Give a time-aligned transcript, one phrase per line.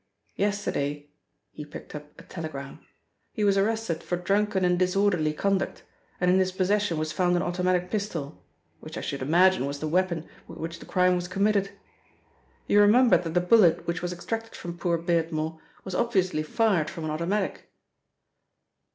[0.35, 1.11] Yesterday,"
[1.51, 2.79] he picked up a telegram,
[3.33, 5.83] "he was arrested for drunken and' disorderly conduct,
[6.19, 8.43] and in his possession was found an automatic pistol,
[8.79, 11.69] which I should imagine was the weapon with which the crime was committed.
[12.65, 17.05] You remember that the bullet which was extracted from poor Beardmore, was obviously fired from
[17.05, 17.71] an automatic."